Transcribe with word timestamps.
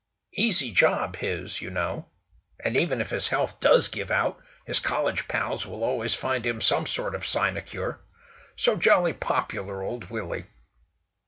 "Easy 0.33 0.71
job, 0.71 1.15
his, 1.17 1.61
you 1.61 1.69
know. 1.69 2.07
And 2.59 2.75
even 2.75 3.01
if 3.01 3.11
his 3.11 3.27
health 3.27 3.59
does 3.61 3.87
give 3.87 4.09
out, 4.09 4.41
his 4.65 4.79
college 4.79 5.27
pals 5.27 5.67
will 5.67 5.83
always 5.83 6.15
find 6.15 6.43
him 6.43 6.59
some 6.59 6.87
sort 6.87 7.13
of 7.13 7.23
sinecure. 7.23 7.99
So 8.57 8.75
jolly 8.75 9.13
popular, 9.13 9.83
old 9.83 10.09
Willie!" 10.09 10.47